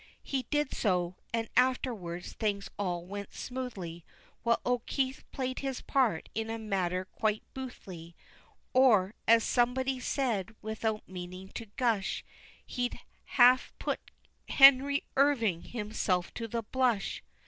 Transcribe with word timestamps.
He 0.23 0.47
did 0.49 0.73
so 0.73 1.15
and 1.31 1.47
afterwards 1.55 2.33
things 2.33 2.71
all 2.79 3.05
went 3.05 3.35
smoothly, 3.35 4.03
While 4.41 4.59
O'Keefe 4.65 5.23
played 5.31 5.59
his 5.59 5.81
part 5.81 6.27
in 6.33 6.49
a 6.49 6.57
manner 6.57 7.05
quite 7.05 7.43
Booth 7.53 7.81
ly, 7.85 8.15
Or, 8.73 9.13
as 9.27 9.43
somebody 9.43 9.99
said, 9.99 10.55
without 10.59 11.07
meaning 11.07 11.49
to 11.49 11.67
gush, 11.75 12.23
He'd 12.65 12.99
have 13.37 13.71
put 13.77 13.99
Henry 14.49 15.03
Irving 15.17 15.61
himself 15.61 16.33
to 16.33 16.47
the 16.47 16.63
blush. 16.63 17.21